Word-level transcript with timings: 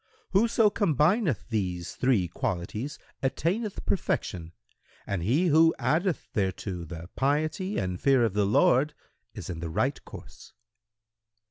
Whoso 0.31 0.71
combineth 0.71 1.47
these 1.49 1.93
three 1.95 2.27
qualities 2.27 2.97
attaineth 3.21 3.85
perfection, 3.85 4.51
and 5.05 5.21
he 5.21 5.45
who 5.49 5.75
addeth 5.77 6.27
thereto 6.33 6.83
the 6.85 7.11
piety 7.15 7.77
and 7.77 8.01
fear 8.01 8.25
of 8.25 8.33
the 8.33 8.47
Lord 8.47 8.95
is 9.35 9.47
in 9.47 9.59
the 9.59 9.69
right 9.69 10.03
course." 10.03 10.53